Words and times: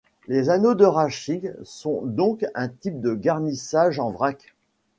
Les 0.27 0.49
anneaux 0.49 0.73
de 0.73 0.83
Raschig 0.83 1.53
sont 1.61 2.01
donc 2.03 2.43
un 2.55 2.69
type 2.69 3.01
de 3.01 3.13
garnissage 3.13 3.99
en 3.99 4.09
vrac. 4.09 4.55